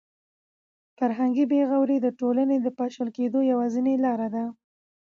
فرهنګي 0.97 1.45
بې 1.51 1.61
غوري 1.69 1.97
د 2.01 2.07
ټولنې 2.19 2.57
د 2.61 2.67
پاشل 2.79 3.07
کېدو 3.17 3.39
یوازینۍ 3.51 3.95
لاره 4.05 4.27
ده. 4.35 4.45